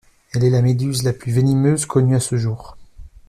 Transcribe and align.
Elle 0.33 0.45
est 0.45 0.49
la 0.49 0.63
méduse 0.63 1.03
la 1.03 1.13
plus 1.13 1.31
venimeuse 1.31 1.85
connue 1.85 2.15
à 2.15 2.19
ce 2.19 2.35
jour. 2.35 2.75